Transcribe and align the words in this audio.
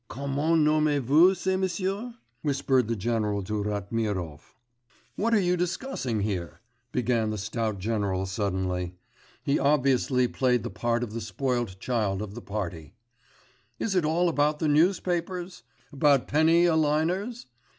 'Comment 0.07 0.57
nommez 0.59 0.99
vous 0.99 1.35
ce 1.35 1.55
monsieur?' 1.59 2.15
whispered 2.41 2.87
the 2.87 2.95
general 2.95 3.43
to 3.43 3.61
Ratmirov. 3.63 4.55
'What 5.15 5.31
are 5.31 5.39
you 5.39 5.55
discussing 5.55 6.21
here?' 6.21 6.59
began 6.91 7.29
the 7.29 7.37
stout 7.37 7.77
general 7.77 8.25
suddenly. 8.25 8.95
He 9.43 9.59
obviously 9.59 10.27
played 10.27 10.63
the 10.63 10.71
part 10.71 11.03
of 11.03 11.13
the 11.13 11.21
spoilt 11.21 11.79
child 11.79 12.23
of 12.23 12.33
the 12.33 12.41
party. 12.41 12.95
'Is 13.77 13.93
it 13.93 14.03
all 14.03 14.27
about 14.27 14.57
the 14.57 14.67
newspapers? 14.67 15.61
About 15.93 16.27
penny 16.27 16.65
a 16.65 16.75
liners? 16.75 17.45